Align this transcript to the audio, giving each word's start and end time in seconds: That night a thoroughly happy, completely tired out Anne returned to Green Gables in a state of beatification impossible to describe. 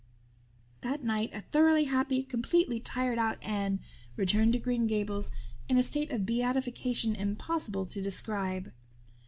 That 0.81 1.03
night 1.03 1.29
a 1.31 1.41
thoroughly 1.41 1.83
happy, 1.83 2.23
completely 2.23 2.79
tired 2.79 3.19
out 3.19 3.37
Anne 3.43 3.79
returned 4.15 4.53
to 4.53 4.57
Green 4.59 4.87
Gables 4.87 5.29
in 5.69 5.77
a 5.77 5.83
state 5.83 6.09
of 6.11 6.25
beatification 6.25 7.13
impossible 7.15 7.85
to 7.85 8.01
describe. 8.01 8.71